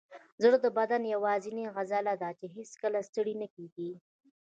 زړه 0.43 0.57
د 0.61 0.67
بدن 0.77 1.01
یوازینی 1.15 1.65
عضله 1.77 2.13
ده 2.21 2.29
چې 2.39 2.45
هیڅکله 2.55 2.99
ستړې 3.09 3.33
نه 3.41 3.47
کېږي. 3.55 3.91